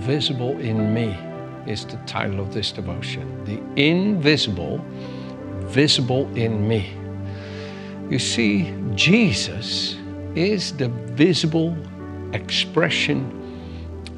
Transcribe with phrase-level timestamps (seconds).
[0.00, 1.16] visible in me
[1.66, 3.44] is the title of this devotion.
[3.44, 4.84] The invisible,
[5.66, 6.92] visible in me.
[8.10, 9.96] You see, Jesus
[10.34, 11.76] is the visible
[12.32, 13.40] expression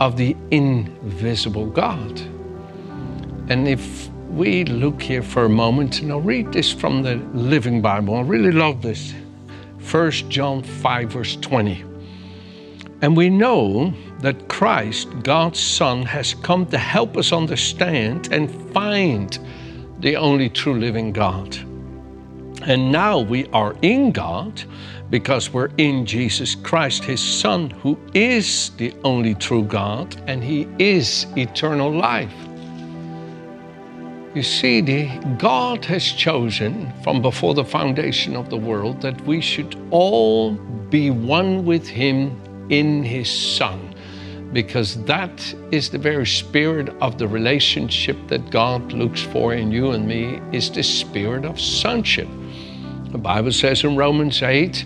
[0.00, 2.20] of the invisible God.
[3.48, 7.80] And if we look here for a moment, and I'll read this from the Living
[7.80, 8.16] Bible.
[8.16, 9.14] I really love this.
[9.90, 11.84] 1 John 5, verse 20.
[13.02, 19.38] And we know that Christ, God's Son, has come to help us understand and find
[20.00, 21.56] the only true living God.
[22.62, 24.62] And now we are in God
[25.10, 30.66] because we're in Jesus Christ, His Son, who is the only true God, and He
[30.78, 32.34] is eternal life.
[34.34, 35.06] You see, the,
[35.38, 40.52] God has chosen from before the foundation of the world that we should all
[40.90, 42.36] be one with Him
[42.70, 43.94] in His Son,
[44.52, 49.90] because that is the very spirit of the relationship that God looks for in you
[49.92, 52.28] and me, is the spirit of sonship.
[53.10, 54.84] The Bible says in Romans 8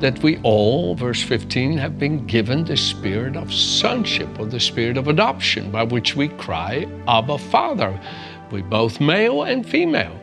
[0.00, 4.96] that we all, verse 15, have been given the spirit of sonship or the spirit
[4.96, 7.98] of adoption by which we cry, Abba, Father.
[8.50, 10.18] We both male and female.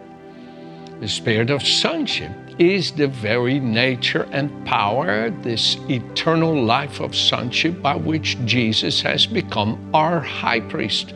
[1.00, 7.82] The spirit of sonship is the very nature and power, this eternal life of sonship
[7.82, 11.14] by which Jesus has become our high priest,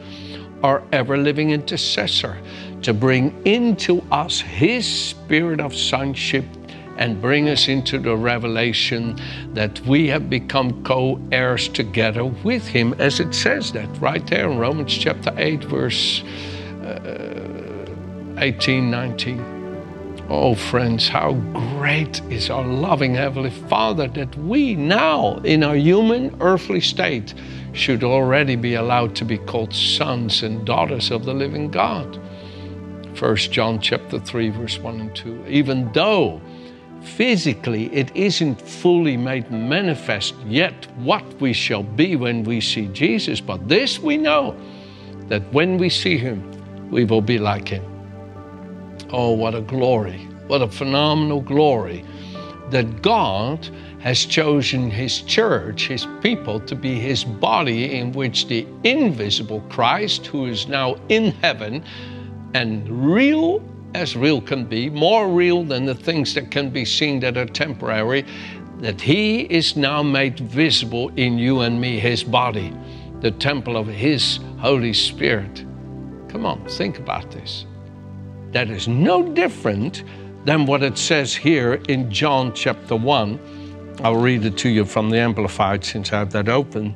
[0.64, 2.38] our ever living intercessor,
[2.82, 6.46] to bring into us his spirit of sonship
[6.98, 9.20] and bring us into the revelation
[9.54, 14.50] that we have become co heirs together with him, as it says that right there
[14.50, 16.24] in Romans chapter 8, verse
[16.84, 17.86] uh,
[18.40, 19.57] 18, 19.
[20.30, 21.34] Oh, friends, how
[21.78, 27.34] great is our loving Heavenly Father that we now, in our human earthly state,
[27.72, 32.20] should already be allowed to be called sons and daughters of the living God.
[33.18, 36.40] 1 John chapter 3 verse 1 and 2 even though
[37.02, 43.42] physically it isn't fully made manifest yet what we shall be when we see Jesus
[43.42, 44.56] but this we know
[45.30, 46.44] that when we see him
[46.92, 47.84] we will be like him
[49.12, 52.04] Oh, what a glory, what a phenomenal glory
[52.70, 53.70] that God
[54.00, 60.26] has chosen His church, His people, to be His body, in which the invisible Christ,
[60.26, 61.84] who is now in heaven
[62.54, 63.64] and real
[63.94, 67.46] as real can be, more real than the things that can be seen that are
[67.46, 68.26] temporary,
[68.80, 72.74] that He is now made visible in you and me, His body,
[73.22, 75.64] the temple of His Holy Spirit.
[76.28, 77.66] Come on, think about this
[78.52, 80.04] that is no different
[80.46, 83.98] than what it says here in John chapter 1.
[84.04, 86.96] I'll read it to you from the Amplified since I have that open.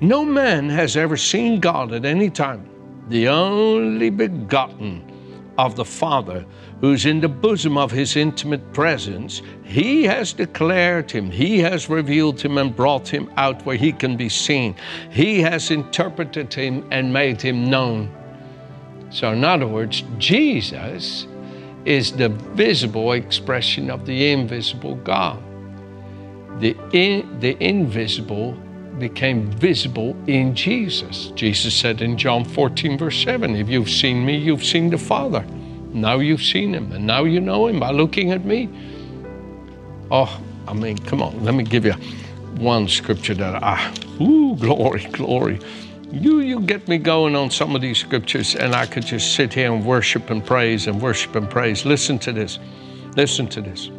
[0.00, 2.68] No man has ever seen God at any time,
[3.08, 5.12] the only begotten
[5.58, 6.44] of the Father,
[6.80, 9.42] who's in the bosom of his intimate presence.
[9.64, 14.16] He has declared him, he has revealed him and brought him out where he can
[14.16, 14.76] be seen.
[15.10, 18.10] He has interpreted him and made him known.
[19.10, 21.26] So, in other words, Jesus
[21.84, 25.42] is the visible expression of the invisible God.
[26.60, 28.52] The, in, the invisible
[28.98, 31.28] became visible in Jesus.
[31.36, 35.42] Jesus said in John 14, verse 7, If you've seen me, you've seen the Father.
[35.92, 38.68] Now you've seen him, and now you know him by looking at me.
[40.10, 41.94] Oh, I mean, come on, let me give you
[42.58, 45.60] one scripture that I, ooh, glory, glory
[46.10, 49.52] you you get me going on some of these scriptures and I could just sit
[49.52, 51.84] here and worship and praise and worship and praise.
[51.84, 52.58] Listen to this.
[53.16, 53.90] Listen to this.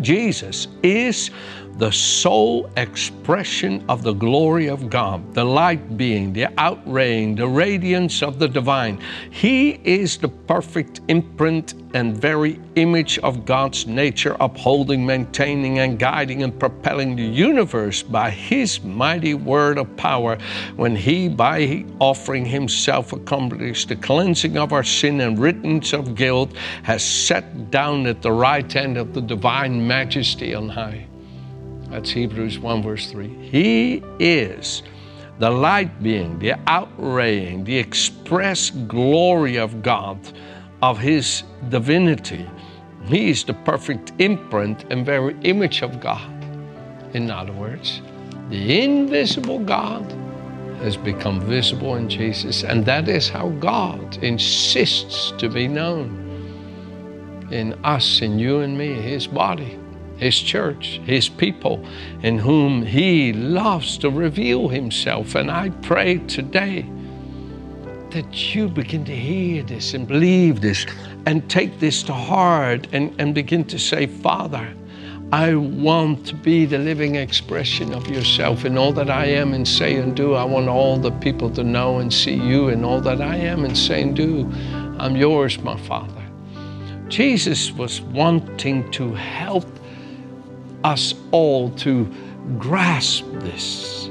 [0.00, 1.30] Jesus is
[1.78, 8.20] the sole expression of the glory of God, the light being, the outraying, the radiance
[8.20, 9.00] of the divine.
[9.30, 16.42] He is the perfect imprint and very image of God's nature, upholding, maintaining, and guiding
[16.42, 20.36] and propelling the universe by His mighty word of power
[20.74, 26.52] when He, by offering Himself, accomplished the cleansing of our sin and riddance of guilt,
[26.82, 31.06] has sat down at the right hand of the divine majesty on high.
[31.90, 33.28] That's Hebrews 1, verse 3.
[33.28, 34.82] He is
[35.38, 40.18] the light being, the outraying, the express glory of God,
[40.82, 42.48] of His divinity.
[43.06, 46.30] He is the perfect imprint and very image of God.
[47.14, 48.02] In other words,
[48.50, 50.04] the invisible God
[50.80, 56.26] has become visible in Jesus, and that is how God insists to be known
[57.50, 59.78] in us, in you and me, His body,
[60.18, 61.84] His church, His people,
[62.22, 65.34] in whom He loves to reveal Himself.
[65.34, 66.86] And I pray today
[68.10, 70.86] that you begin to hear this and believe this
[71.26, 74.74] and take this to heart and, and begin to say, Father,
[75.30, 79.68] I want to be the living expression of yourself in all that I am and
[79.68, 80.34] say and do.
[80.34, 83.66] I want all the people to know and see you in all that I am
[83.66, 84.50] and say and do.
[84.98, 86.14] I'm yours, my Father.
[87.08, 89.66] Jesus was wanting to help
[90.84, 92.12] us all to
[92.58, 94.06] grasp this.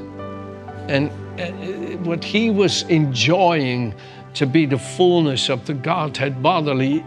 [0.88, 1.10] And
[1.40, 3.94] uh, what he was enjoying
[4.34, 7.04] to be the fullness of the Godhead bodily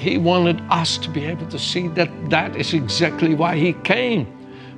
[0.00, 4.34] he wanted us to be able to see that that is exactly why he came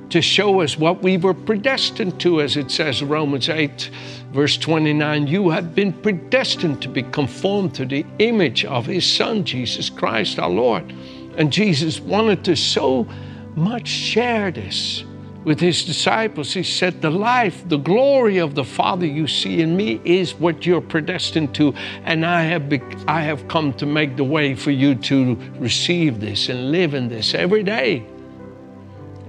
[0.09, 3.89] to show us what we were predestined to, as it says Romans 8,
[4.33, 5.27] verse 29.
[5.27, 10.37] You have been predestined to be conformed to the image of his Son, Jesus Christ
[10.37, 10.93] our Lord.
[11.37, 13.07] And Jesus wanted to so
[13.55, 15.03] much share this
[15.43, 16.53] with his disciples.
[16.53, 20.65] He said, The life, the glory of the Father you see in me is what
[20.65, 21.73] you're predestined to.
[22.03, 26.19] And I have, be- I have come to make the way for you to receive
[26.19, 28.05] this and live in this every day.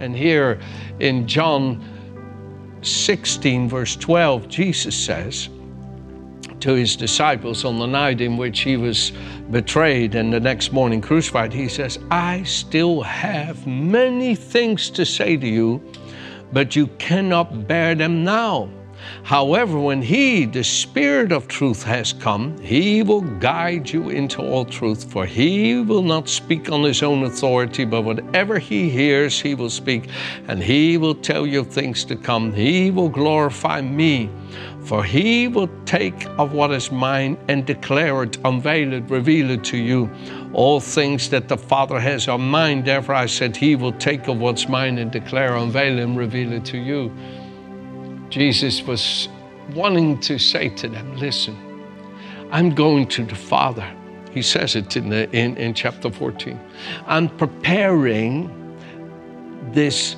[0.01, 0.61] And here
[1.01, 1.83] in John
[2.83, 5.49] 16, verse 12, Jesus says,
[6.63, 9.11] to his disciples on the night in which he was
[9.53, 15.37] betrayed and the next morning crucified, he says, I still have many things to say
[15.37, 15.81] to you,
[16.53, 18.69] but you cannot bear them now.
[19.23, 24.65] However, when He, the Spirit of truth, has come, He will guide you into all
[24.65, 29.55] truth, for He will not speak on His own authority, but whatever He hears, He
[29.55, 30.09] will speak,
[30.49, 32.53] and He will tell you things to come.
[32.53, 34.29] He will glorify me,
[34.81, 39.65] for He will take of what is mine and declare it, unveil it, reveal it
[39.65, 40.11] to you.
[40.53, 44.39] All things that the Father has are mine, therefore I said, He will take of
[44.39, 47.13] what's mine and declare, unveil, and reveal it to you.
[48.33, 49.29] Jesus was
[49.75, 51.55] wanting to say to them, Listen,
[52.51, 53.87] I'm going to the Father.
[54.31, 56.59] He says it in, the, in, in chapter 14.
[57.07, 58.49] I'm preparing
[59.73, 60.17] this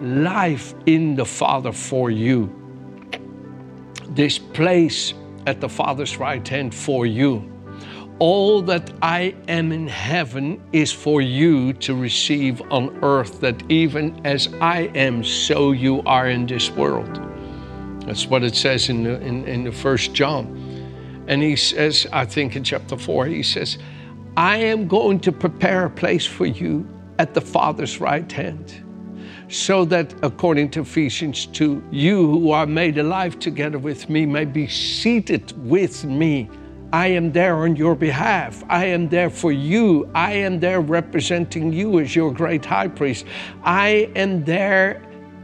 [0.00, 2.50] life in the Father for you,
[4.08, 5.12] this place
[5.46, 7.46] at the Father's right hand for you
[8.18, 14.24] all that I am in heaven is for you to receive on earth, that even
[14.24, 17.31] as I am, so you are in this world.
[18.06, 21.24] That's what it says in the, in, in the first John.
[21.28, 23.78] And he says, I think in chapter 4, he says,
[24.36, 26.86] I am going to prepare a place for you
[27.18, 28.82] at the Father's right hand,
[29.48, 34.44] so that, according to Ephesians 2, you who are made alive together with me may
[34.44, 36.48] be seated with me
[36.92, 38.62] I am there on your behalf.
[38.68, 40.10] I am there for you.
[40.14, 43.24] I am there representing you as your great high priest.
[43.64, 45.02] I am there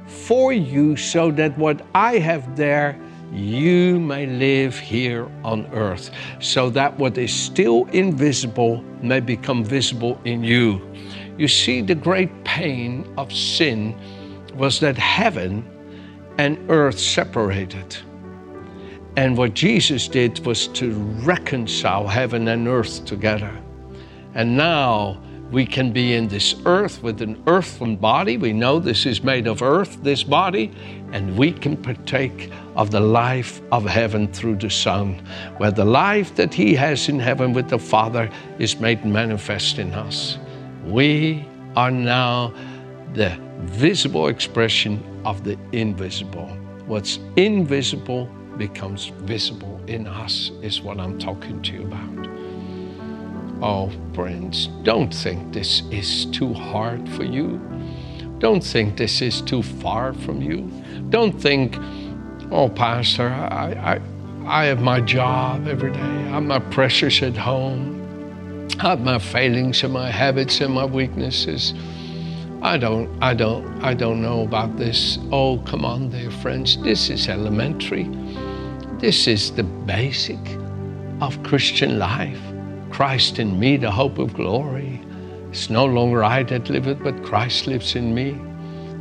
[0.08, 2.98] for you so that what I have there,
[3.32, 6.10] you may live here on earth,
[6.40, 10.80] so that what is still invisible may become visible in you.
[11.36, 13.94] You see, the great pain of sin
[14.56, 15.64] was that heaven
[16.38, 17.96] and earth separated.
[19.16, 23.56] And what Jesus did was to reconcile heaven and earth together.
[24.34, 28.36] And now we can be in this earth with an earthen body.
[28.36, 30.72] We know this is made of earth, this body,
[31.12, 35.14] and we can partake of the life of heaven through the Son,
[35.56, 39.92] where the life that He has in heaven with the Father is made manifest in
[39.92, 40.38] us.
[40.84, 42.52] We are now
[43.14, 46.48] the visible expression of the invisible.
[46.86, 48.26] What's invisible
[48.58, 52.37] becomes visible in us, is what I'm talking to you about.
[53.60, 57.60] Oh, friends, don't think this is too hard for you.
[58.38, 60.70] Don't think this is too far from you.
[61.10, 61.76] Don't think,
[62.52, 64.00] oh, Pastor, I, I,
[64.46, 69.18] I have my job every day, I have my pressures at home, I have my
[69.18, 71.74] failings and my habits and my weaknesses.
[72.62, 75.18] I don't, I don't, I don't know about this.
[75.32, 78.04] Oh, come on, dear friends, this is elementary.
[79.00, 80.38] This is the basic
[81.20, 82.40] of Christian life.
[82.98, 85.00] Christ in me, the hope of glory.
[85.50, 88.36] It's no longer I that liveth, but Christ lives in me.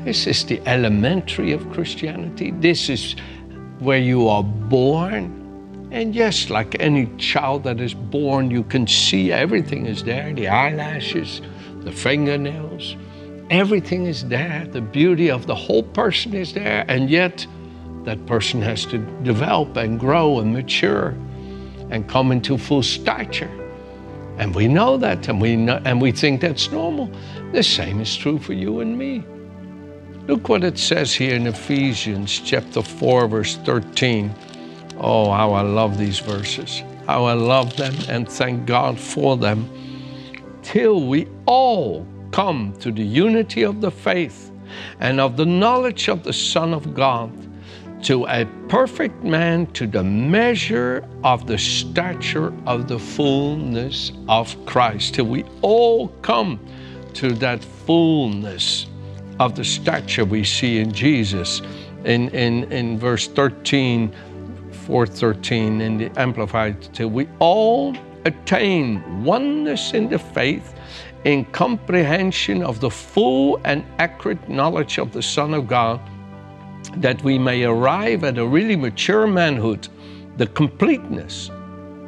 [0.05, 2.51] This is the elementary of Christianity.
[2.51, 3.15] This is
[3.79, 5.89] where you are born.
[5.91, 10.47] And yes, like any child that is born, you can see everything is there the
[10.47, 11.41] eyelashes,
[11.79, 12.95] the fingernails,
[13.49, 14.67] everything is there.
[14.71, 16.85] The beauty of the whole person is there.
[16.87, 17.47] And yet,
[18.03, 21.15] that person has to develop and grow and mature
[21.89, 23.49] and come into full stature.
[24.37, 27.11] And we know that and we, know, and we think that's normal.
[27.51, 29.23] The same is true for you and me.
[30.27, 34.33] Look what it says here in Ephesians chapter 4, verse 13.
[34.97, 36.83] Oh, how I love these verses.
[37.05, 39.69] How I love them and thank God for them.
[40.61, 44.51] Till we all come to the unity of the faith
[44.99, 47.31] and of the knowledge of the Son of God,
[48.03, 55.15] to a perfect man, to the measure of the stature of the fullness of Christ,
[55.15, 56.59] till we all come
[57.15, 58.87] to that fullness
[59.39, 61.61] of the stature we see in Jesus.
[62.05, 64.13] In, in, in verse 13,
[64.71, 70.75] 413 in the Amplified, till we all attain oneness in the faith,
[71.23, 75.99] in comprehension of the full and accurate knowledge of the Son of God,
[77.01, 79.87] that we may arrive at a really mature manhood,
[80.37, 81.49] the completeness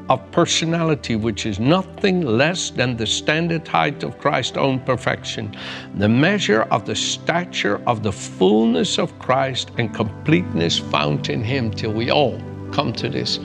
[0.09, 5.55] of personality, which is nothing less than the standard height of Christ's own perfection,
[5.95, 11.69] the measure of the stature of the fullness of Christ and completeness found in Him,
[11.69, 12.41] till we all
[12.71, 13.39] come to this.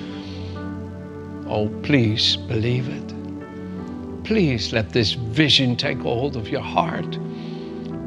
[1.46, 4.24] Oh, please believe it.
[4.24, 7.18] Please let this vision take hold of your heart.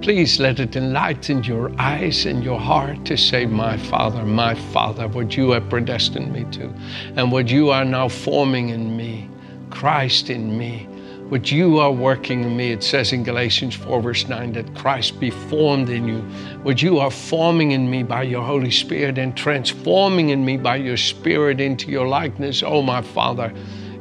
[0.01, 5.08] Please let it enlighten your eyes and your heart to say, My Father, my Father,
[5.08, 6.74] what you have predestined me to,
[7.16, 9.30] and what you are now forming in me,
[9.70, 10.88] Christ in me,
[11.30, 12.72] what you are working in me.
[12.72, 16.22] It says in Galatians 4, verse 9, that Christ be formed in you,
[16.62, 20.77] what you are forming in me by your Holy Spirit and transforming in me by
[20.77, 22.63] your Spirit into your likeness.
[22.63, 23.51] Oh, my Father.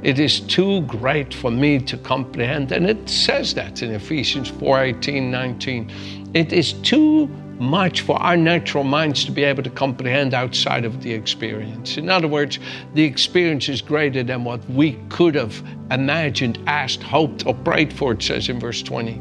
[0.06, 2.70] It is too great for me to comprehend.
[2.70, 6.30] And it says that in Ephesians 4 18, 19.
[6.32, 7.26] It is too
[7.58, 11.96] much for our natural minds to be able to comprehend outside of the experience.
[11.96, 12.60] In other words,
[12.94, 15.60] the experience is greater than what we could have
[15.90, 19.20] imagined, asked, hoped, or prayed for, it says in verse 20.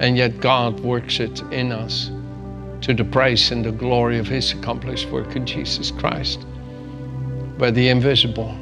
[0.00, 2.10] And yet God works it in us
[2.80, 6.40] to the praise and the glory of His accomplished work in Jesus Christ,
[7.58, 8.58] where the invisible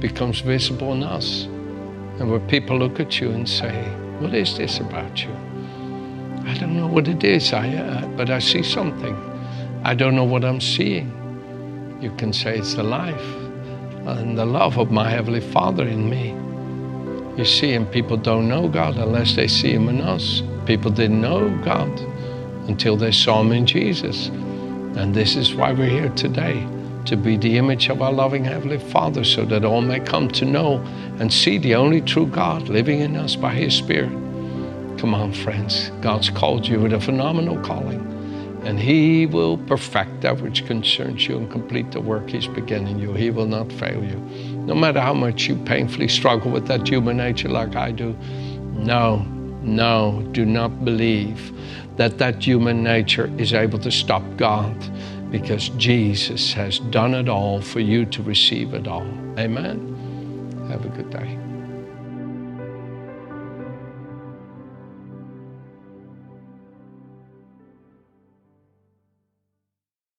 [0.00, 1.44] becomes visible in us.
[2.18, 3.84] And where people look at you and say,
[4.18, 5.30] What is this about you?
[6.46, 9.14] I don't know what it is, I, uh, but I see something.
[9.84, 11.08] I don't know what I'm seeing.
[12.00, 13.34] You can say it's the life
[14.06, 16.30] and the love of my Heavenly Father in me.
[17.38, 20.42] You see, and people don't know God unless they see Him in us.
[20.66, 21.88] People didn't know God
[22.68, 24.28] until they saw Him in Jesus.
[24.28, 26.66] And this is why we're here today
[27.10, 30.44] to be the image of our loving Heavenly Father so that all may come to
[30.44, 30.76] know
[31.18, 34.12] and see the only true God living in us by His Spirit.
[34.96, 35.90] Come on, friends.
[36.02, 38.00] God's called you with a phenomenal calling,
[38.64, 43.12] and He will perfect that which concerns you and complete the work He's beginning you.
[43.14, 44.18] He will not fail you.
[44.60, 48.16] No matter how much you painfully struggle with that human nature, like I do,
[48.72, 49.16] no,
[49.62, 51.52] no, do not believe
[51.96, 54.76] that that human nature is able to stop God
[55.30, 59.06] because Jesus has done it all for you to receive it all.
[59.38, 60.66] Amen.
[60.68, 61.39] Have a good day.